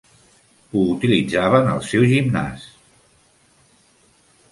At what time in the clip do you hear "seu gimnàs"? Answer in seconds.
1.89-2.65